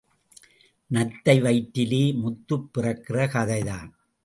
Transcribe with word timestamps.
நத்தை 0.91 1.35
வயிற்றிலே 1.41 2.01
முத்து 2.23 2.57
பிறக்கிற 2.73 3.17
கதைதான்..! 3.35 3.89